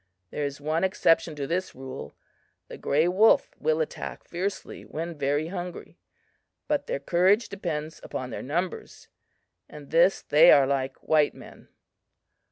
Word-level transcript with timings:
"There 0.31 0.45
is 0.45 0.59
one 0.59 0.83
exception 0.83 1.35
to 1.35 1.45
this 1.45 1.75
rule 1.75 2.15
the 2.69 2.77
grey 2.79 3.07
wolf 3.07 3.51
will 3.59 3.81
attack 3.81 4.23
fiercely 4.23 4.81
when 4.81 5.15
very 5.15 5.49
hungry. 5.49 5.99
But 6.67 6.87
their 6.87 6.97
courage 6.97 7.49
depends 7.49 7.99
upon 8.01 8.31
their 8.31 8.41
numbers; 8.41 9.09
in 9.69 9.89
this 9.89 10.23
they 10.23 10.51
are 10.51 10.65
like 10.65 10.97
white 11.07 11.35
men. 11.35 11.67